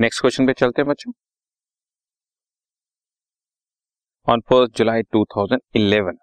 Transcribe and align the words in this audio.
Next 0.00 0.20
question 0.20 0.46
पे 0.46 0.52
चलते 0.52 0.82
हैं 0.82 0.88
बच्चों। 0.88 1.12
ऑन 4.26 4.40
फ़र्स्ट 4.40 4.76
जुलाई 4.78 5.02
2011 5.16 6.16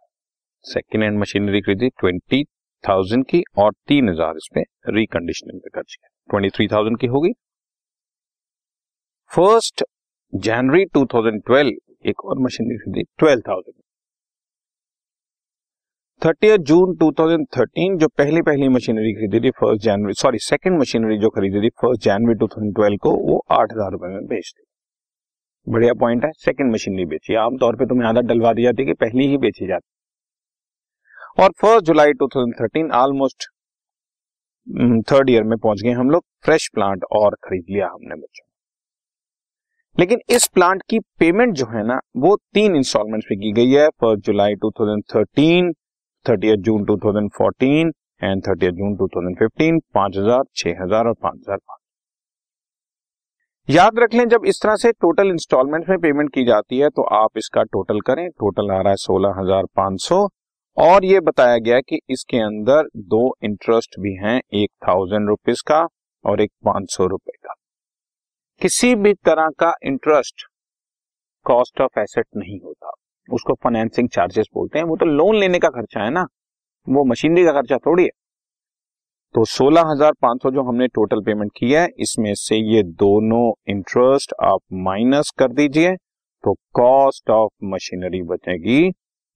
सेकेंड 0.65 1.03
हैंड 1.03 1.20
मशीनरी 1.20 1.61
खरीदी 1.61 1.89
ट्वेंटी 1.89 2.43
थाउज़ेंड 2.84 3.25
की 3.25 3.43
और 3.57 3.73
तीन 3.88 4.09
हज़ार 4.09 4.38
इस 4.38 4.48
पे 4.55 4.61
रिकंडीशनिंग 4.89 5.59
पे 5.61 5.70
खर्च 5.70 5.95
किया। 5.95 6.09
ट्वेंटी 6.29 6.49
थ्री 6.49 6.67
थाउज़ेंड 6.67 6.99
की 6.99 7.07
होगी। 7.07 7.31
फ़र्स्ट 9.31 9.84
जनवरी 10.34 10.85
2012 10.98 11.71
एक 12.05 12.25
और 12.25 12.39
मशीनरी 12.39 12.77
खरीदी 12.77 13.03
ट्वेल्व 13.20 13.41
थाउज़ेंड 13.48 13.75
थर्टी 16.25 16.57
जून 16.57 16.93
2013 16.95 17.98
जो 17.98 18.07
पहली 18.07 18.41
पहली 18.41 18.67
मशीनरी 18.67 19.13
खरीदी 19.13 19.39
थी 19.39 19.49
फ़र्स्ट 19.49 19.84
जनवरी 19.84 20.13
सॉरी 20.13 20.40
सेकंड 20.40 20.80
मशीनरी 20.80 21.17
जो 21.17 21.30
खरीदी 21.30 21.62
थी 21.62 21.70
फ़र्स्ट 21.81 22.03
जनवरी 22.03 22.35
2012 22.35 22.98
को, 22.98 23.12
वो 23.12 23.45
आठ 23.52 23.73
हज़ार 23.73 23.91
रुपए 23.91 24.07
में 24.07 24.26
बेच 24.26 24.52
दी। 24.57 24.63
बढ़िया 25.67 25.93
पॉइंट 25.93 26.26
है 26.26 26.31
सेकंड 26.35 26.73
मशीनरी 26.73 27.05
बेची। 27.05 27.35
आमतौर 27.35 27.76
पे 27.76 27.85
तुम्हें 27.85 28.07
आदत 28.09 28.27
डलवा 28.30 28.53
दी 28.53 28.63
जाती 28.63 28.81
है 28.81 28.85
कि 28.85 28.93
पहली 28.93 29.27
ही 29.27 29.38
बेची 29.38 29.67
जाती। 29.67 31.43
और 31.43 31.52
फ़र्स्ट 31.62 31.85
जुलाई 31.85 32.13
2013 32.23 32.91
ऑलमोस्ट 32.95 33.49
थर्ड 35.12 35.29
ईयर 35.29 35.43
में 35.43 35.57
पहुँच 35.57 35.81
गए 35.84 35.91
हम 35.91 36.09
लोग 36.09 36.26
फ्रेश 36.45 36.70
प्लांट 36.73 37.04
और 37.13 37.35
खरीद 37.43 37.65
लिया 37.70 37.88
हमने 37.88 38.15
बच्चों। 38.15 38.45
लेकिन 39.98 40.20
इस 40.29 40.48
प्लांट 40.48 40.84
की 40.90 40.99
पेमेंट 41.20 41.54
जो 41.54 41.65
है 41.65 41.88
ना, 41.88 41.99
वो 42.18 42.38
तीन 42.54 42.76
इंस्टॉलमेंट 42.76 43.23
पे 43.23 43.35
की 43.35 43.52
गई 43.52 43.71
है 43.71 43.90
फ़र्स्ट 43.90 44.26
जुलाई 44.26 44.55
2013 44.55 45.73
thirty 46.30 46.55
June 46.59 46.84
2014 46.86 47.91
and 48.23 48.41
thirty 48.44 48.72
June 48.73 48.95
2015 48.98 49.79
पाँच 49.96 50.18
हज़ार 50.18 50.43
छह 50.55 50.84
हज़ार 50.84 51.07
और 51.07 51.13
पाँच 51.15 51.35
हज़ार 51.38 51.57
पाँच। 51.57 51.79
याद 53.68 53.99
रख 53.99 54.13
लें, 54.13 54.27
जब 54.29 54.46
इस 54.46 54.60
तरह 54.63 54.76
से 54.76 54.91
टोटल 54.93 55.29
इंस्टॉलमेंट 55.29 55.90
में 55.90 55.98
पेमेंट 55.99 56.34
की 56.34 56.43
जाती 56.46 56.77
है 56.79 56.90
तो 56.90 57.01
आप 57.16 57.38
इसका 57.38 57.63
टोटल 57.66 57.99
करें। 58.01 58.27
टोटल 58.32 58.71
आ 58.71 58.82
रहा 58.82 58.90
है 58.90 58.96
सोलह 58.98 59.34
हज़ार 59.40 59.66
पाँच 59.76 60.01
सौ 60.01 60.27
और 60.77 61.05
ये 61.05 61.20
बताया 61.21 61.57
गया 61.60 61.79
कि 61.82 61.99
इसके 62.10 62.38
अंदर 62.40 62.88
दो 63.07 63.21
इंटरेस्ट 63.44 63.99
भी 63.99 64.13
हैं, 64.16 64.40
एक 64.53 64.69
थाउज़ेंड 64.88 65.28
रुपीज़ 65.29 65.63
का 65.68 65.85
और 66.25 66.41
एक 66.41 66.51
पाँच 66.66 66.91
सौ 66.91 67.06
रुपए 67.07 67.38
का। 67.38 67.53
किसी 68.62 68.94
भी 68.96 69.13
तरह 69.25 69.50
का 69.59 69.73
इंटरेस्ट 69.85 70.46
कॉस्ट 71.46 71.81
ऑफ़ 71.81 72.00
एसेट 72.00 72.25
नहीं 72.38 72.59
होता। 72.59 72.87
उसको 73.29 73.53
फाइनेंसिंग 73.53 74.09
चार्जेस 74.09 74.47
बोलते 74.53 74.79
हैं। 74.79 74.85
वो 74.85 74.95
तो 74.95 75.06
लोन 75.07 75.35
लेने 75.35 75.59
का 75.59 75.69
खर्चा 75.69 76.03
है 76.03 76.09
ना। 76.09 76.25
वो 76.88 77.03
मशीनरी 77.06 77.44
का 77.45 77.51
खर्चा 77.51 77.78
थोड़ी 77.78 78.03
है। 78.03 78.09
तो 79.35 79.44
सोलह 79.47 79.83
हज़ार 79.88 80.11
पाँच 80.22 80.41
सौ 80.44 80.51
जो 80.51 80.63
हमने 80.63 80.88
टोटल 80.89 81.22
पेमेंट 81.22 81.51
किया 81.55 81.81
है, 81.81 81.88
इसमें 82.00 82.33
से 82.35 82.55
ये 82.55 82.83
दोनों 82.83 83.51
इंटरेस्ट 83.69 84.33
आप 84.44 84.59
माइनस 84.85 85.31
कर 85.39 85.51
दीजिए 85.53 85.95
तो 86.44 86.53
कॉस्ट 86.73 87.29
ऑफ़ 87.29 87.51
मशीनरी 87.66 88.22
बचेगी 88.23 88.89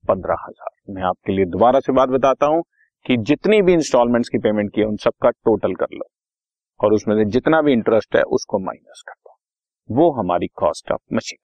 पंद्रह 0.03 0.35
हज़ार। 0.39 0.93
मैं 0.93 1.03
आपके 1.03 1.33
लिए 1.33 1.45
दोबारा 1.47 1.79
से 1.79 1.93
बात 1.93 2.09
बताता 2.09 2.45
हूँ 2.45 2.63
कि 3.05 3.17
जितनी 3.19 3.61
भी 3.61 3.73
इंस्टॉलमेंट्स 3.73 4.29
की 4.29 4.37
पेमेंट 4.37 4.73
की 4.73 4.81
है, 4.81 4.87
उन 4.87 4.97
सबका 4.97 5.29
टोटल 5.29 5.73
कर 5.75 5.87
लो। 5.93 6.05
और 6.79 6.93
उसमें 6.93 7.15
से 7.15 7.25
जितना 7.31 7.61
भी 7.61 7.73
इंटरेस्ट 7.73 8.15
है, 8.15 8.21
उसको 8.23 8.59
माइनस 8.59 9.03
कर 9.07 9.13
दो। 9.13 9.37
वो 9.89 10.11
हमारी 10.13 10.47
कॉस्ट 10.55 10.91
ऑफ़ 10.91 11.01
मशीन 11.13 11.37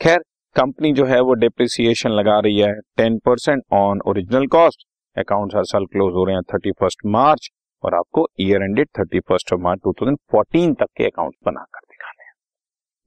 खैर 0.00 0.24
कंपनी 0.58 0.92
जो 0.92 1.04
है 1.06 1.20
वो 1.20 1.34
डिप्रिसिएशन 1.34 2.10
लगा 2.10 2.38
रही 2.40 2.58
है 2.58 2.72
ten 2.96 3.18
percent 3.18 3.62
on 3.72 4.00
original 4.06 4.46
cost 4.46 4.84
account 5.16 5.54
हर 5.54 5.64
साल 5.64 5.84
क्लोज 5.86 6.14
हो 6.14 6.24
रहे 6.24 6.34
हैं 6.34 6.42
थर्टी 6.52 6.70
फ़र्स्ट 6.72 7.04
मार्च 7.06 7.48
और 7.84 7.94
आपको 7.94 8.26
year 8.40 8.62
ended 8.62 8.88
thirty 8.98 9.20
first 9.20 9.52
of 9.52 9.60
March 9.60 9.80
two 9.84 9.92
thousand 9.92 10.18
fourteen 10.32 10.74
तक 10.74 10.88
के 10.96 11.04
अकाउंट 11.06 11.34
बनाकर 11.46 11.80
दिखाने 11.80 12.24
हैं। 12.24 12.32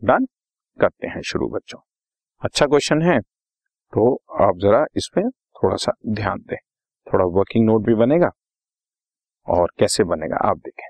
डन 0.02 0.26
करते 0.80 1.08
हैं 1.08 1.22
शुरू 1.22 1.48
बच्चों। 1.50 1.80
अच्छा 2.42 2.66
क्वेश्चन 2.66 3.02
है 3.02 3.20
तो 3.94 4.14
आप 4.42 4.58
जरा 4.58 4.86
इसमें 4.96 5.30
थोड़ा 5.30 5.76
सा 5.76 5.92
ध्यान 6.12 6.40
दें। 6.50 6.58
थोड़ा 7.08 7.26
वर्किंग 7.40 7.66
नोट 7.66 7.86
भी 7.86 7.96
बनेगा 7.96 8.30
और 9.48 9.72
कैसे 9.80 10.04
बनेगा 10.04 10.38
आप 10.50 10.58
देखें। 10.58 10.90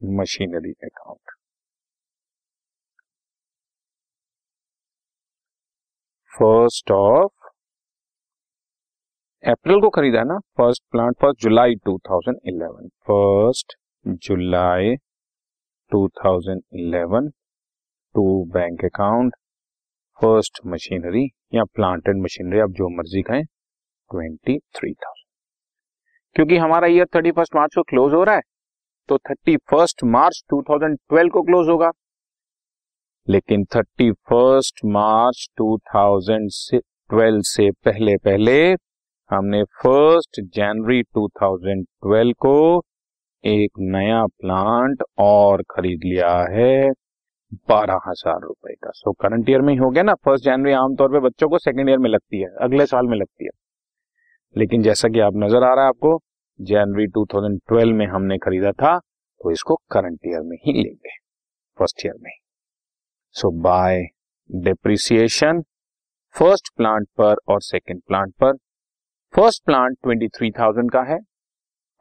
Machinery 0.00 0.72
account 0.84 1.35
first 6.36 6.90
of 6.92 7.32
April 9.44 9.80
को 9.80 9.88
खरीदा 9.90 10.18
है 10.18 10.24
ना? 10.24 10.38
फ़र्स्ट 10.58 10.82
प्लांट 10.92 11.14
फ़र्स्ट 11.20 11.42
जुलाई 11.42 11.74
2011 11.88 12.88
फ़र्स्ट 13.08 13.74
जुलाई 14.26 14.94
2011 15.92 17.30
to 18.14 18.24
bank 18.54 18.84
account 18.84 19.34
first 20.18 20.60
machinery 20.66 21.24
या 21.54 21.64
प्लांट 21.74 22.08
एंड 22.08 22.22
मशीनरी 22.22 22.60
आप 22.60 22.70
जो 22.78 22.88
मर्ज़ी 22.96 23.22
कहें 23.22 23.44
ट्वेंटी 23.44 24.58
थ्री 24.58 24.92
थाउज़ेंड 24.92 25.24
क्योंकि 26.36 26.56
हमारा 26.56 26.86
ईयर 26.86 27.06
थर्टी 27.14 27.30
फ़र्स्ट 27.32 27.54
मार्च 27.56 27.74
को 27.74 27.82
क्लोज 27.90 28.14
हो 28.14 28.22
रहा 28.24 28.34
है 28.34 28.42
तो 29.08 29.18
thirty 29.30 29.56
first 29.70 30.04
March 30.16 30.42
two 30.50 30.62
thousand 30.62 30.98
twelve 30.98 31.30
को 31.30 31.42
क्लोज 31.42 31.68
होगा। 31.68 31.90
लेकिन 33.28 33.64
thirty 33.74 34.10
first 34.30 34.84
March 34.86 35.46
two 35.56 35.76
thousand 35.86 36.50
twelve 36.74 37.40
से 37.44 37.70
पहले 37.84 38.16
पहले 38.24 38.58
हमने 39.30 39.62
फ़र्स्ट 39.82 40.40
जनवरी 40.54 41.02
2012 41.18 42.32
को 42.36 42.82
एक 43.44 43.70
नया 43.80 44.24
प्लांट 44.26 45.02
और 45.18 45.62
खरीद 45.70 46.04
लिया 46.04 46.36
है, 46.50 46.90
बारह 47.70 48.00
हज़ार 48.06 48.40
रुपए 48.42 48.74
का। 48.74 48.90
सो 48.90 49.12
करंट 49.14 49.50
ईयर 49.50 49.60
में 49.60 49.72
ही 49.72 49.78
हो 49.78 49.90
गया 49.90 50.02
ना 50.02 50.14
फ़र्स्ट 50.16 50.44
जनवरी 50.44 50.72
आमतौर 50.74 51.12
पे 51.12 51.20
बच्चों 51.20 51.48
को 51.48 51.58
सेकेंड 51.58 51.88
ईयर 51.88 51.98
में 51.98 52.10
लगती 52.10 52.40
है, 52.40 52.48
अगले 52.60 52.86
साल 52.86 53.06
में 53.06 53.16
लगती 53.16 53.44
है। 53.44 53.50
लेकिन 54.56 54.82
जैसा 54.82 55.08
कि 55.08 55.20
आप 55.20 55.36
नज़र 55.36 55.64
आ 55.64 55.74
रहा 55.74 55.84
है 55.84 55.88
आपको 55.88 56.18
जनवरी 56.60 57.06
2012 57.08 57.92
में 57.94 58.06
हमने 58.06 58.38
खरीदा 58.38 58.72
था 58.74 58.98
तो 58.98 59.50
इसको 59.50 59.74
करंट 59.90 60.18
ईयर 60.26 60.42
में 60.42 60.56
ही 60.56 60.72
लेंगे 60.72 61.16
फ़र्स्ट 61.78 62.06
ईयर 62.06 62.14
में 62.14 62.30
ही। 62.30 62.38
So 63.36 63.50
by 63.62 63.98
depreciation 64.50 65.60
first 66.34 66.68
plant 66.76 67.06
पर 67.18 67.34
और 67.48 67.60
सेकेंड 67.62 68.00
प्लांट 68.08 68.32
पर 68.40 68.52
first 69.34 69.64
plant 69.64 69.96
twenty 70.02 70.28
three 70.28 70.50
thousand 70.58 70.90
का 70.90 71.02
है. 71.10 71.18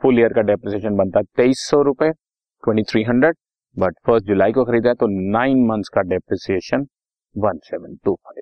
फुल 0.02 0.20
ईयर 0.20 0.34
का 0.34 0.42
डेप्रिसिएशन 0.50 0.96
बनता 0.98 1.20
है 1.20 1.26
तेईस 1.38 1.66
सौ 1.70 1.82
रुपए 1.84 2.12
twenty 2.12 2.84
three 2.92 3.04
hundred 3.04 3.36
but 3.76 3.96
first 4.06 4.28
जुलाई 4.28 4.52
को 4.52 4.66
खरीदा 4.66 4.90
है 4.90 4.96
तो 4.96 5.08
नाइन 5.32 5.66
मंथ्स 5.68 5.90
का 5.96 6.02
depreciation 6.14 6.86
one 7.36 7.60
seven 7.66 7.96
two 8.06 8.14
five 8.16 8.42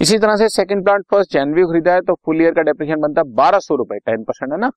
इसी 0.00 0.18
तरह 0.18 0.36
से 0.36 0.48
सेकंड 0.48 0.84
प्लांट 0.84 1.04
फ़र्स्ट 1.10 1.32
जनवरी 1.32 1.64
खरीदा 1.64 1.94
है 1.94 2.00
तो 2.00 2.14
फुल 2.24 2.42
ईयर 2.42 2.54
का 2.54 2.62
डेप्रिसिएशन 2.62 3.00
बनता 3.02 3.20
है 3.20 3.34
बारह 3.34 3.58
सौ 3.58 3.76
रुपए 3.76 3.98
टेन 3.98 4.24
परसेंट 4.24 4.52
है 4.52 4.58
ना? 4.58 4.70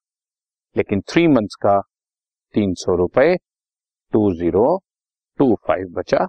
लेकिन 0.76 1.02
थ्री 1.10 1.28
मंथ्स 1.28 1.56
का 1.64 1.80
तीन 2.56 2.74
सौ 2.84 2.96
रुपए 2.98 3.36
टू 4.14 4.32
ज़ीरो 4.36 4.78
टू 5.40 5.54
फाइव 5.68 5.88
बचा। 5.98 6.28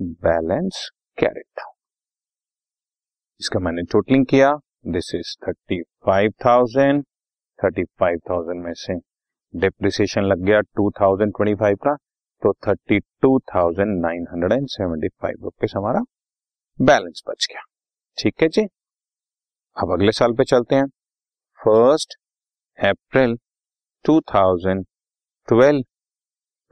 बैलेंस 0.00 0.88
कैरेट 1.18 1.60
इसका 3.40 3.60
मैंने 3.60 3.82
टोटलिंग 3.92 4.24
किया। 4.26 4.52
This 4.86 5.14
is 5.14 5.34
thirty 5.46 5.80
five 6.06 6.32
thousand 6.44 7.02
thirty 7.58 7.84
five 8.00 8.18
thousand 8.30 8.62
में 8.64 8.72
से 8.76 8.94
डिप्रिसिएशन 9.54 10.24
लग 10.24 10.44
गया 10.46 10.60
टू 10.60 10.90
थाउज़ेंड 11.00 11.32
ट्वेंटी 11.36 11.54
फाइव 11.60 11.76
का। 11.84 11.94
तो 12.42 12.52
thirty 12.66 12.98
two 13.22 13.38
thousand 13.54 14.00
nine 14.02 14.26
hundred 14.32 14.52
and 14.52 14.68
seventy 14.68 15.08
five 15.22 15.44
rupees 15.44 15.76
हमारा 15.76 16.00
बैलेंस 16.78 17.22
बच 17.28 17.46
गया। 17.50 17.62
ठीक 18.18 18.42
है 18.42 18.48
जी? 18.48 18.62
अब 19.76 19.92
अगले 19.92 20.12
साल 20.12 20.32
पे 20.32 20.44
चलते 20.44 20.74
हैं। 20.76 20.86
First 21.60 22.18
April 22.78 23.36
two 24.04 24.20
thousand 24.34 24.84
twelve 25.48 25.82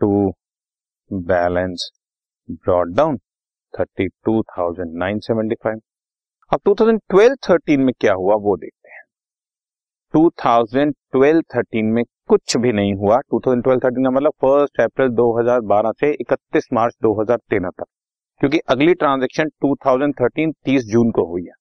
to 0.01 0.33
balance 1.11 1.91
brought 2.49 2.95
down 2.97 3.17
thirty 3.75 4.07
two 4.25 4.43
thousand 4.51 4.93
nine 4.99 5.19
seventy 5.21 5.55
five 5.65 5.81
अब 6.53 6.61
टू 6.65 6.75
थाउज़ेंड 6.75 7.01
ट्वेल्व 7.11 7.35
थर्टीन 7.49 7.81
में 7.81 7.93
क्या 8.01 8.13
हुआ 8.15 8.35
वो 8.43 8.57
देखते 8.57 8.91
हैं। 8.91 9.03
टू 10.15 10.29
थाउज़ेंड 10.45 10.95
ट्वेल्व 11.13 11.43
थर्टीन 11.55 11.87
में 11.87 12.03
कुछ 12.29 12.57
भी 12.57 12.73
नहीं 12.73 12.95
हुआ। 12.95 13.19
टू 13.21 13.41
थाउज़ेंड 13.41 13.63
ट्वेल्व 13.65 13.81
थर्टीन 13.81 14.05
का 14.05 14.11
मतलब 14.11 14.33
फ़र्स्ट 14.41 14.81
अप्रैल 14.81 15.09
दो 15.13 15.27
हज़ार 15.39 15.61
बारह 15.73 15.93
से 16.01 16.11
इकतीस 16.13 16.69
मार्च 16.73 16.95
दो 17.03 17.13
हज़ार 17.21 17.39
तेरह 17.51 17.71
तक। 17.71 17.85
क्योंकि 18.41 18.59
अगली 18.69 18.95
ट्रांजेक्शन 18.95 19.49
टू 19.61 19.75
थाउज़ेंड 19.87 20.15
थर्टीन 20.15 20.53
तीस 20.65 20.85
जून 20.85 21.11
को 21.11 21.25
हुई 21.27 21.43
है। 21.43 21.53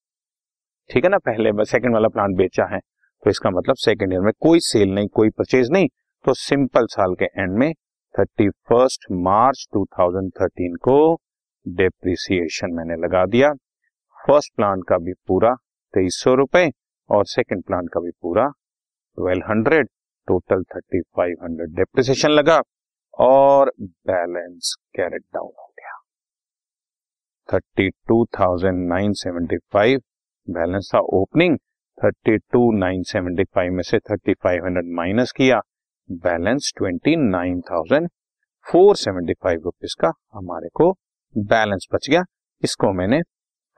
ठीक 0.89 1.03
है 1.03 1.09
ना? 1.09 1.17
पहले 1.19 1.65
सेकंड 1.65 1.93
वाला 1.93 2.07
प्लांट 2.07 2.35
बेचा 2.37 2.65
है। 2.73 2.79
तो 2.79 3.29
इसका 3.29 3.49
मतलब 3.49 3.75
सेकंड 3.79 4.13
ईयर 4.13 4.21
में 4.21 4.31
कोई 4.39 4.59
सेल 4.61 4.93
नहीं, 4.93 5.07
कोई 5.07 5.29
परचेज 5.29 5.71
नहीं। 5.71 5.87
तो 6.25 6.33
सिंपल 6.35 6.85
साल 6.87 7.15
के 7.15 7.25
एंड 7.25 7.57
में 7.57 7.71
थर्टी 8.15 8.50
फ़र्स्ट 8.69 9.06
मार्च 9.12 9.65
2013 9.75 10.75
को 10.81 10.97
डेप्रिसिएशन 11.65 12.73
मैंने 12.73 12.95
लगा 12.95 13.25
दिया। 13.25 13.51
फ़र्स्ट 14.17 14.53
प्लांट 14.56 14.83
का 14.89 14.97
भी 14.97 15.13
पूरा 15.27 15.53
तेईस 15.94 16.19
सौ 16.23 16.33
रुपए 16.33 16.69
और 17.09 17.25
सेकंड 17.25 17.63
प्लांट 17.63 17.89
का 17.94 18.00
भी 18.00 18.12
पूरा 18.21 18.47
twelve 19.17 19.44
hundred 19.50 19.89
total 20.27 20.63
thirty 20.75 21.01
five 21.15 21.44
hundred 21.44 21.75
depreciation 21.75 22.29
लगा 22.29 22.62
और 23.19 23.71
बैलेंस 23.81 24.75
कैरेट 24.95 25.21
डाउन 25.33 25.51
हो 25.59 25.68
गया। 25.79 26.00
Thirty 27.50 27.89
two 28.07 28.23
thousand 28.39 28.88
nine 28.89 29.13
seventy 29.13 29.57
five 29.73 30.01
balance 30.47 30.91
था 30.95 31.00
opening 31.19 31.57
thirty 31.97 32.38
two 32.38 32.71
nine 32.77 33.03
seventy 33.03 33.44
five 33.44 33.73
में 33.73 33.83
से 33.83 34.00
थर्टी 34.00 34.33
फाइव 34.33 34.65
हंड्रेड 34.65 34.94
माइनस 34.95 35.31
किया। 35.31 35.61
Balance 36.12 36.74
twenty 36.78 37.16
nine 37.16 37.62
thousand 37.62 38.10
four 38.66 38.96
seventy 38.96 39.34
five 39.34 39.62
rupees 39.63 39.96
का 40.02 40.12
हमारे 40.34 40.69
को 40.69 40.92
बैलेंस 41.38 41.88
बच 41.94 42.10
गया। 42.10 42.24
इसको 42.63 42.92
मैंने 42.94 43.22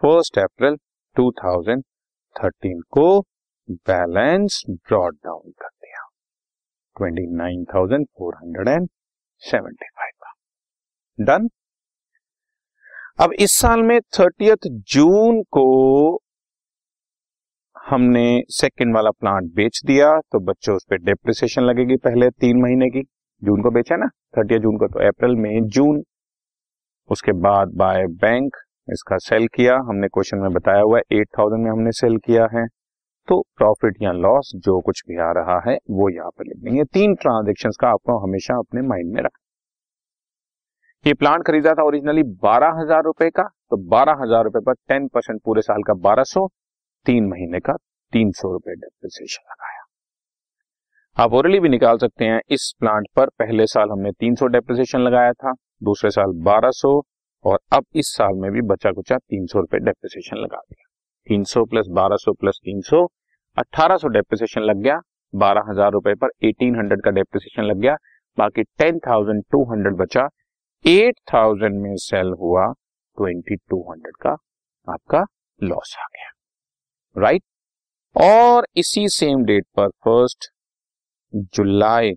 फ़र्स्ट 0.01 0.39
अप्रैल 0.39 0.75
2013 1.15 2.81
को 2.89 3.21
बैलेंस 3.69 4.63
ब्रॉड 4.69 5.15
डाउन 5.15 5.51
कर 5.51 5.67
दिया। 5.67 6.03
Twenty 6.97 7.25
nine 7.37 7.65
thousand 7.65 8.05
four 8.05 8.35
hundred 8.35 8.67
and 8.67 8.89
seventy 9.39 9.85
five 9.85 10.11
का। 10.23 10.33
डन। 11.19 11.49
अब 13.19 13.33
इस 13.33 13.51
साल 13.51 13.83
में 13.83 13.99
थर्टियथ 14.19 14.67
जून 14.67 15.43
को 15.43 15.65
हमने 17.87 18.41
सेकेंड 18.51 18.93
वाला 18.95 19.09
प्लांट 19.11 19.43
बेच 19.55 19.81
दिया 19.85 20.09
तो 20.21 20.39
बच्चों, 20.41 20.75
उस 20.75 20.85
पर 20.89 20.97
डेप्रिसिएशन 20.99 21.61
लगेगी 21.63 21.95
पहले 21.97 22.29
तीन 22.31 22.61
महीने 22.61 22.89
की। 22.89 23.01
जून 23.41 23.61
को 23.63 23.71
बेचा 23.71 23.95
ना? 23.95 24.07
थर्टी 24.37 24.57
जून 24.59 24.77
को 24.77 24.87
तो 24.87 25.07
अप्रैल 25.07 25.35
में 25.37 25.67
जून 25.67 26.01
उसके 27.09 27.31
बाद 27.39 27.71
बाय 27.77 28.05
बैंक 28.21 28.55
इसका 28.87 29.17
सेल 29.19 29.47
किया। 29.53 29.75
हमने 29.89 30.07
क्वेश्चन 30.09 30.37
में 30.37 30.53
बताया 30.53 30.81
हुआ 30.81 30.97
है 30.97 31.19
एट 31.19 31.27
थाउज़ेंड 31.37 31.63
में 31.63 31.71
हमने 31.71 31.91
सेल 31.93 32.17
किया 32.25 32.47
है। 32.53 32.65
तो 33.27 33.41
प्रॉफिट 33.57 34.01
या 34.01 34.11
लॉस 34.13 34.51
जो 34.57 34.79
कुछ 34.81 35.01
भी 35.07 35.17
आ 35.19 35.31
रहा 35.33 35.59
है, 35.67 35.77
वो 35.89 36.09
यहाँ 36.09 36.29
पर 36.29 36.45
लिख 36.45 36.57
देंगे 36.63 36.83
तीन 36.93 37.15
ट्रांजेक्शन 37.17 37.69
का 37.81 37.89
आपको 37.89 38.19
हमेशा 38.19 38.57
अपने 38.57 38.81
माइंड 38.83 39.13
में 39.13 39.21
रखना। 39.21 39.43
ये 41.05 41.13
प्लांट 41.15 41.47
खरीदा 41.47 41.73
था 41.73 41.83
ओरिजिनली 41.85 42.23
बारह 42.43 42.79
हज़ार 42.81 43.03
रुपए 43.03 43.29
का 43.31 43.43
तो 43.43 43.77
बारह 43.89 44.23
हज़ार 44.23 44.43
रुपए 44.43 44.59
पर 44.61 44.73
टेन 44.89 45.07
परसेंट 45.07 45.41
पूरे 45.45 45.61
साल 45.63 45.83
का 45.83 45.93
बारह 46.03 46.23
सौ। 46.27 46.47
तीन 47.07 47.27
महीने 47.27 47.59
का 47.59 47.73
तीन 48.13 48.31
सौ 48.31 48.51
रुपए 48.51 48.73
डेप्रिसिएशन 48.75 49.43
लगाया। 49.43 49.83
आप 51.17 51.33
ओरली 51.33 51.59
भी 51.59 51.69
निकाल 51.69 51.97
सकते 51.97 52.25
हैं, 52.25 52.41
इस 52.49 52.73
प्लांट 52.79 53.07
पर 53.15 53.29
पहले 53.39 53.65
साल 53.67 53.91
हमने 53.91 54.11
तीन 54.13 54.35
सौ 54.35 54.47
डेप्रिसिएशन 54.47 54.99
लगाया 55.01 55.33
था, 55.33 55.53
दूसरे 55.83 56.11
साल 56.11 56.31
बारह 56.43 56.71
सौ, 56.73 57.01
और 57.45 57.59
अब 57.73 57.85
इस 57.95 58.07
साल 58.07 58.35
में 58.35 58.51
भी 58.51 58.61
बचा 58.63 58.91
कुचा 58.91 59.17
तीन 59.17 59.45
सौ 59.45 59.59
रुपए 59.59 59.79
डेप्रिसिएशन 59.79 60.37
लगा 60.37 60.57
दिया। 60.59 60.85
तीन 61.27 61.43
सौ 61.45 61.65
प्लस 61.65 61.87
बारह 61.91 62.15
सौ 62.15 62.33
प्लस 62.33 62.59
तीन 62.63 62.81
सौ 62.81 63.03
अट्ठारह 63.57 63.97
सौ 63.97 64.07
डेप्रिसिएशन 64.09 64.61
लग 64.61 64.81
गया, 64.83 64.99
बारह 65.33 65.69
हज़ार 65.69 65.91
रुपए 65.91 66.13
पर 66.15 66.29
एटीन 66.43 66.75
हंड्रेड 66.75 67.03
का 67.03 67.11
डेप्रिसिएशन 67.11 67.63
लग 67.63 67.77
गया, 67.77 67.95
बाकी 68.37 68.63
टेन 68.63 68.99
थाउज़ेंड 68.99 69.43
टू 69.51 69.63
हंड्रेड 69.71 69.95
बचा 69.97 70.27
एट 70.85 71.19
थाउज़ेंड 71.33 71.81
में 71.81 71.95
सेल 72.01 72.33
हुआ 72.39 72.71
ट्वेंटी 73.17 73.55
टू 73.55 73.81
हंड्रेड 73.91 74.15
का 74.17 74.37
आपका 74.87 75.25
लॉस 75.59 75.95
आ 75.99 76.05
गया। 76.07 76.31
राइट 77.19 77.43
और 78.15 78.67
इसी 78.75 79.09
सेम 79.09 79.43
डेट 79.43 79.65
पर 79.75 79.87
फ़र्स्ट 79.87 80.45
जुलाई 81.35 82.11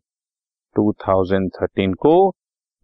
2013 0.79 1.95
को 1.95 2.33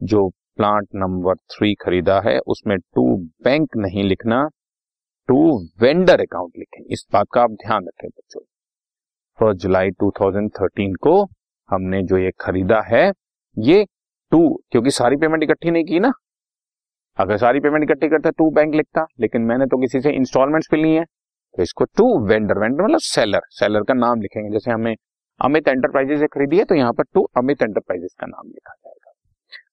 जो 0.03 0.29
प्लांट 0.29 0.89
नंबर 0.95 1.35
थ्री 1.35 1.75
खरीदा 1.75 2.21
है, 2.21 2.39
उसमें 2.39 2.79
टू 2.79 3.17
बैंक 3.17 3.69
नहीं 3.77 4.05
लिखना 4.05 4.49
टू 5.29 5.69
वेंडर 5.81 6.21
अकाउंट 6.21 6.53
लिखें। 6.59 6.85
इस 6.85 7.07
बात 7.13 7.27
का 7.35 7.43
आप 7.43 7.51
ध्यान 7.51 7.85
रखें 7.85 8.09
बच्चों। 8.09 8.41
फ़र्स्ट 9.41 9.61
जुलाई 9.61 9.91
2013 9.91 10.95
को 11.03 11.29
हमने 11.71 12.03
जो 12.03 12.19
ये 12.19 12.31
खरीदा 12.41 12.83
है, 12.83 13.13
ये 13.59 13.87
टू 14.31 14.63
क्योंकि 14.71 14.91
सारी 14.91 15.17
पेमेंट 15.17 15.43
इकट्ठी 15.43 15.71
नहीं 15.71 15.85
की 15.85 16.01
ना। 16.01 16.13
अगर 17.17 17.37
सारी 17.37 17.61
पेमेंट 17.61 17.85
इकट्ठी 17.85 18.09
करता 18.09 18.31
टू 18.31 18.51
बैंक 18.51 18.75
लिखता, 18.75 19.07
लेकिन 19.21 19.43
मैंने 19.43 19.67
तो 19.67 19.79
किसी 19.79 20.01
से 20.01 20.11
इंस्टॉलमेंट्स 20.11 20.69
पे 20.71 20.77
ली 20.77 20.95
है। 20.95 21.05
तो 21.57 21.63
इसको 21.63 21.85
टू 21.97 22.07
वेंडर 22.27 22.59
वेंडर 22.59 22.83
मतलब 22.83 23.01
सेलर 23.03 23.41
सेलर 23.53 23.83
का 23.83 23.95
नाम 23.97 24.21
लिखेंगे। 24.21 24.51
जैसे 24.53 24.71
हमें 24.71 24.95
अमित 25.41 25.69
एंटरप्राइजेस 25.69 26.21
से 26.21 26.27
खरीदी 26.29 26.59
है 26.59 26.65
तो 26.65 26.75
यहाँ 26.75 26.93
पर 26.93 27.05
टू 27.15 27.23
अमित 27.37 27.63
एंटरप्राइजेस 27.63 28.15
का 28.21 28.27
नाम 28.27 28.47
लिखा 28.47 28.75
जाएगा। 28.75 29.13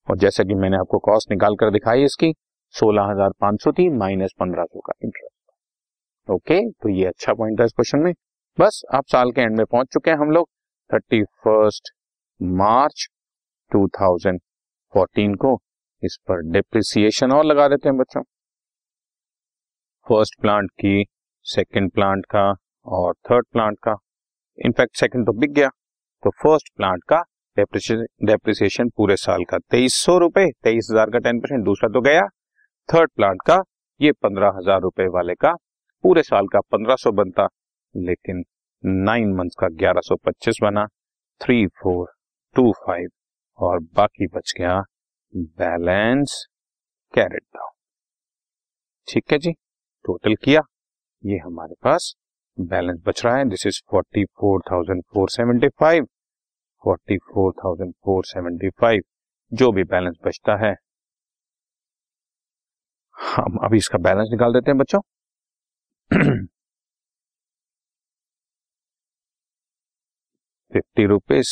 और 0.09 0.18
जैसे 0.18 0.45
कि 0.45 0.56
मैंने 0.56 0.77
आपको 0.77 1.00
कॉस्ट 1.01 1.31
निकाल 1.31 1.56
कर 1.56 1.71
दिखाई 1.71 2.03
इसकी, 2.03 2.33
सोलह 2.74 3.12
हज़ार 3.12 3.31
पाँच 3.41 3.62
सौ 3.63 3.71
थी 3.71 3.89
माइनस 3.97 4.33
पंद्रह 4.39 4.63
सौ 4.63 4.80
का 4.81 4.94
इंटरेस्ट 5.03 6.31
ओके 6.31 6.59
तो 6.71 6.89
ये 6.89 7.06
अच्छा 7.06 7.33
पॉइंट 7.33 7.59
था 7.59 7.63
इस 7.63 7.71
क्वेश्चन 7.71 8.00
में। 8.00 8.13
बस, 8.57 8.81
आप 8.94 9.03
साल 9.07 9.31
के 9.31 9.41
एंड 9.41 9.57
में 9.57 9.65
पहुँच 9.65 9.88
चुके 9.94 10.12
हैं 10.12 10.18
हम 10.18 10.31
लोग। 10.31 10.47
Thirty 10.89 11.21
first 11.24 11.91
March 12.39 13.07
two 13.71 13.88
thousand 14.00 14.39
fourteen 14.94 15.33
को 15.35 15.57
इस 16.03 16.18
पर 16.27 16.41
डिप्रिसिएशन 16.51 17.31
और 17.31 17.45
लगा 17.45 17.68
देते 17.68 17.89
हैं 17.89 17.97
बच्चों। 17.97 18.21
फ़र्स्ट 20.07 20.39
प्लांट 20.41 20.69
की 20.71 21.03
सेकेंड 21.45 21.92
प्लांट 21.92 22.25
का 22.25 22.50
और 22.88 23.13
थर्ड 23.30 23.45
प्लांट 23.51 23.78
का। 23.84 23.95
इनफैक्ट 24.57 24.98
सेकेंड 24.98 25.25
तो 25.25 25.34
बिक 25.34 25.51
गया। 25.54 25.69
तो 26.24 26.30
फ़र्स्ट 26.34 26.69
प्लांट 26.78 27.04
का 27.04 27.22
डेप्रिसिएशन 27.57 28.90
पूरे 28.90 29.16
साल 29.18 29.44
का 29.44 29.57
तेईस 29.62 29.95
सौ 29.95 30.18
रुपए, 30.19 30.45
तेईस 30.54 30.88
हज़ार 30.92 31.10
का 31.10 31.19
टेन 31.19 31.40
परसेंट 31.40 31.63
दूसरा 31.66 31.90
तो 31.90 32.01
गया। 32.01 32.28
थर्ड 32.90 33.12
प्लांट 33.12 33.42
का 33.48 33.62
ये 34.00 34.12
पंद्रह 34.13 34.54
हज़ार 34.56 34.81
रुपए 34.81 35.07
वाले 35.10 35.36
का 35.36 35.54
पूरे 36.04 36.24
साल 36.24 36.48
का 36.48 36.60
पंद्रह 36.72 36.95
सौ 36.95 37.12
बनता, 37.13 37.48
लेकिन 37.95 38.44
नाइन 38.84 39.34
मंथ 39.36 39.60
का 39.60 39.68
ग्यारह 39.75 40.01
सौ 40.01 40.16
पच्चीस 40.25 40.57
बना। 40.62 40.86
थ्री 41.42 41.66
फोर 41.81 42.12
टू 42.56 42.72
फाइव 42.80 43.10
और 43.60 43.80
बाकी 43.95 44.28
बच 44.28 44.54
गया 44.57 44.81
बैलेंस 45.34 46.45
कैरेट 47.13 47.44
डाउन 47.45 47.72
ठीक 49.07 49.31
है 49.31 49.38
जी? 49.40 49.51
टोटल 50.06 50.36
किया। 50.36 50.62
ये 51.24 51.38
हमारे 51.40 51.75
पास 51.84 52.14
बैलेंस 52.58 53.00
बच 53.06 53.24
रहा 53.25 53.36
है। 53.38 53.46
This 53.50 53.66
is 53.68 53.80
forty 53.92 54.24
four 54.40 54.62
thousand 54.72 55.02
four 55.14 55.30
seventy 55.30 55.68
five 55.80 56.06
forty 56.84 57.18
four 57.34 57.54
thousand 57.60 57.94
four 58.06 58.25
seventy 58.25 58.70
five 58.81 59.04
जो 59.52 59.72
भी 59.72 59.84
बैलेंस 59.86 60.16
बचता 60.25 60.56
है। 60.66 60.74
हम 63.18 63.58
अभी 63.66 63.78
इसका 63.78 63.98
बैलेंस 64.00 64.30
निकाल 64.31 64.54
देते 64.54 64.72
हैं 64.72 64.78
बच्चों। 64.78 65.00
Fifty 70.71 71.06
rupees 71.07 71.52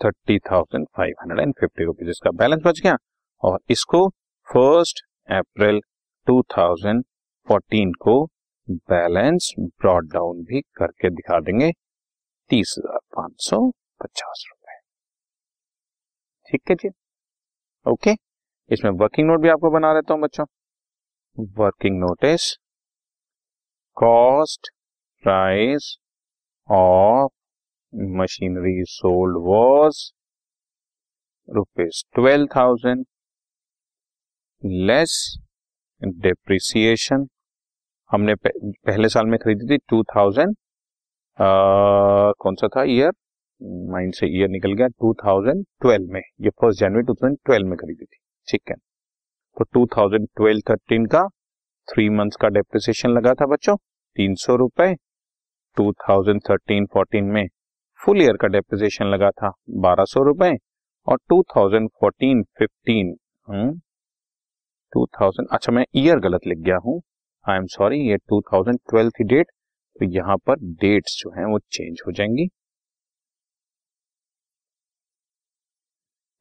thirty 0.00 0.38
thousand 0.50 0.86
five 0.96 1.14
hundred 1.22 1.40
and 1.40 1.54
fifty 1.60 1.84
rupees 1.84 2.08
इसका 2.10 2.30
बैलेंस 2.38 2.62
बच 2.64 2.80
गया। 2.80 2.96
और 3.42 3.58
इसको 3.70 4.08
फ़र्स्ट 4.48 5.02
अप्रैल 5.32 5.80
2014 6.26 7.92
को 8.02 8.14
बैलेंस 8.90 9.52
ब्रॉड 9.60 10.08
डाउन 10.12 10.42
भी 10.44 10.60
करके 10.76 11.10
दिखा 11.10 11.40
देंगे 11.40 11.70
तीस 12.50 12.74
हज़ार 12.78 12.98
पाँच 13.16 13.32
सौ 13.40 13.60
पचास 14.02 14.44
रुपए। 14.48 14.78
ठीक 16.50 16.70
है 16.70 16.76
जी? 16.76 16.88
ओके 17.86 18.14
इसमें 18.70 18.90
वर्किंग 19.00 19.28
नोट 19.28 19.40
भी 19.40 19.48
आपको 19.48 19.70
बना 19.70 19.92
देता 19.94 20.14
हूँ 20.14 20.22
बच्चों। 20.22 20.44
Working 21.58 21.98
note is 22.00 22.52
cost 23.96 24.68
price 25.24 25.96
of 26.68 27.30
machinery 28.20 28.82
sold 28.88 29.36
was 29.46 29.98
rupees 31.48 32.02
twelve 32.14 32.46
thousand 32.56 33.04
less 34.64 35.12
depreciation 36.02 37.26
हमने 38.10 38.34
पहले 38.34 39.08
साल 39.08 39.26
में 39.26 39.38
खरीदी 39.38 39.66
थी 39.70 39.78
टू 39.90 40.02
थाउज़ेंड 40.16 40.54
कौन 41.38 42.54
सा 42.54 42.68
था? 42.68 42.82
ईयर 42.84 43.12
माइंड 43.92 44.14
से 44.14 44.26
ईयर 44.38 44.48
निकल 44.48 44.72
गया 44.72 44.86
टू 44.88 45.12
थाउज़ेंड 45.24 45.64
ट्वेल्व 45.80 46.12
में। 46.12 46.20
ये 46.20 46.50
फ़र्स्ट 46.50 46.80
जनवरी 46.80 47.02
टू 47.02 47.14
थाउज़ेंड 47.14 47.38
ट्वेल्व 47.46 47.68
में 47.68 47.76
खरीदी 47.78 48.04
थी। 48.04 48.18
ठीक 48.48 48.62
है? 48.70 48.74
तो 49.56 49.64
टू 49.64 49.86
थाउज़ेंड 49.96 50.28
ट्वेल्व 50.36 50.60
थर्टीन 50.70 51.06
का 51.06 51.26
थ्री 51.88 52.08
मंथ्स 52.10 52.36
का 52.42 52.48
डेप्रिसिएशन 52.48 53.10
लगा 53.10 53.34
था 53.34 53.46
बच्चों, 53.46 53.76
तीन 54.16 54.34
सौ 54.38 54.56
रुपए। 54.56 54.94
टू 55.76 55.92
थाउज़ेंड 56.08 56.40
थर्टीन 56.50 56.86
फोर्टीन 56.92 57.24
में 57.34 57.46
फुल 58.00 58.22
ईयर 58.22 58.36
का 58.36 58.48
डेप्रिसिएशन 58.48 59.06
लगा 59.06 59.30
था 59.32 59.52
बारह 59.80 60.04
सौ 60.04 60.22
रुपए 60.24 60.56
और 61.06 61.18
2014 61.32 62.42
15 64.96 65.22
2000 65.22 65.46
अच्छा 65.52 65.72
मैं 65.72 65.84
ईयर 65.96 66.18
गलत 66.18 66.40
लिख 66.46 66.58
गया 66.58 66.76
हूँ। 66.76 67.02
आई 67.50 67.56
एम 67.56 67.66
सॉरी 67.66 68.00
ये 68.10 68.16
2012 68.16 69.08
की 69.08 69.24
डेट 69.24 69.46
तो 70.00 70.04
यहाँ 70.04 70.36
पर 70.36 70.54
डेट्स 70.56 71.16
जो 71.18 71.30
हैं 71.30 71.44
वो 71.44 71.58
चेंज 71.58 72.02
हो 72.06 72.12
जाएँगी। 72.12 72.48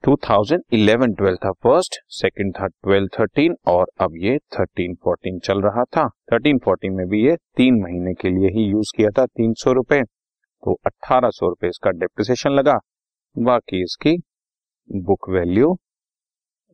2011 0.03 1.15
12 1.21 1.35
था 1.35 1.51
फ़र्स्ट 1.51 1.95
सेकंड 2.07 2.53
था 2.55 2.67
12 2.87 3.07
13 3.07 3.55
और 3.67 3.87
अब 4.01 4.11
ये 4.15 4.37
13 4.37 4.95
14 5.07 5.39
चल 5.39 5.61
रहा 5.61 5.83
था। 5.83 6.07
13 6.07 6.59
14 6.59 6.89
में 6.89 7.07
भी 7.07 7.27
ये 7.27 7.35
तीन 7.35 7.81
महीने 7.81 8.13
के 8.13 8.29
लिए 8.29 8.49
ही 8.49 8.71
यूज़ 8.71 8.91
किया 8.97 9.09
था, 9.09 9.25
तीन 9.25 9.53
सौ 9.53 9.73
रुपए। 9.73 10.01
तो 10.03 10.73
अट्ठारह 10.85 11.29
सौ 11.29 11.47
रुपए 11.47 11.67
इसका 11.67 11.91
डेप्रिसिएशन 11.91 12.49
लगा। 12.49 12.79
बाकी 13.37 13.83
इसकी 13.83 14.17
बुक 14.91 15.29
वैल्यू 15.29 15.77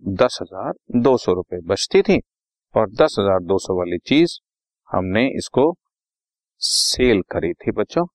दस 0.04 0.38
हज़ार 0.42 0.74
दो 1.01 1.18
सौ 1.18 1.34
रुपए 1.34 1.60
बचती 1.66 2.01
थी 2.01 2.20
और 2.75 2.89
दस 2.92 3.16
हज़ार 3.20 3.39
दो 3.44 3.58
सौ 3.60 3.77
वाली 3.77 3.98
चीज़ 4.08 4.38
हमने 4.89 5.25
इसको 5.38 5.74
सेल 6.62 7.22
करी 7.32 7.51
थी 7.54 7.72
बच्चों, 7.72 8.06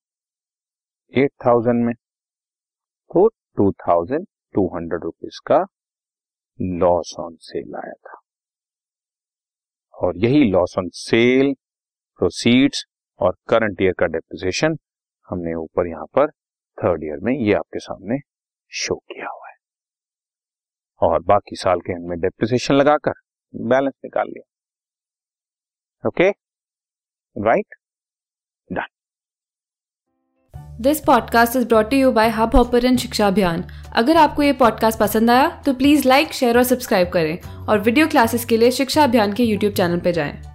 एट 1.14 1.30
थाउज़ेंड 1.46 1.84
में। 1.84 1.92
तो 3.10 3.26
two 3.56 3.70
thousand 3.80 4.26
two 4.54 4.66
hundred 4.76 5.04
rupees 5.04 5.40
का 5.46 5.58
लॉस 6.58 7.14
ऑन 7.20 7.36
सेल 7.40 7.74
आया 7.76 7.92
था। 7.92 8.20
और 9.94 10.16
यही 10.16 10.50
लॉस 10.50 10.74
ऑन 10.78 10.88
सेल, 10.94 11.52
प्रोसीड्स 12.20 12.84
और 13.20 13.36
करंट 13.48 13.82
ईयर 13.82 13.94
का 13.98 14.06
डेप्रिसिएशन 14.06 14.76
हमने 15.28 15.54
ऊपर 15.54 15.88
यहाँ 15.88 16.06
पर 16.14 16.30
थर्ड 16.78 17.04
ईयर 17.04 17.18
में 17.22 17.32
ये 17.32 17.52
आपके 17.54 17.78
सामने 17.78 18.18
शो 18.72 18.96
किया 18.96 19.28
हुआ। 19.28 19.41
और 21.02 21.22
बाकी 21.22 21.56
साल 21.56 21.80
के 21.80 21.92
एंड 21.92 22.08
में 22.08 22.20
डेप्रिसिएशन 22.20 22.74
लगाकर 22.74 23.12
बैलेंस 23.54 23.94
निकाल 24.04 24.28
लिया। 24.28 26.08
Okay 26.08 26.30
right 27.36 27.74
done 28.72 28.86
this 30.80 31.00
podcast 31.00 31.56
is 31.56 31.68
brought 31.68 31.92
you 31.92 32.12
by 32.12 32.28
Hubhopper 32.56 32.96
शिक्षा 32.96 33.26
अभियान 33.26 33.62
अगर 33.96 34.16
आपको 34.16 34.42
ये 34.42 34.52
पॉडकास्ट 34.52 34.98
पसंद 34.98 35.30
आया 35.30 35.62
तो 35.62 35.74
प्लीज़ 35.74 36.08
लाइक 36.08 36.32
शेयर 36.32 36.58
और 36.58 36.64
सब्सक्राइब 36.64 37.08
करें 37.08 37.66
और 37.66 37.80
वीडियो 37.80 38.08
क्लासेस 38.08 38.44
के 38.44 38.56
लिए 38.56 38.70
शिक्षा 38.70 39.04
अभियान 39.04 39.32
के 39.32 39.44
यूट्यूब 39.44 39.72
चैनल 39.72 40.00
पर 40.00 40.10
जाएँ। 40.10 40.51